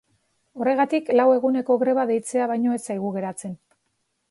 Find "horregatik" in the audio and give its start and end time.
0.61-1.11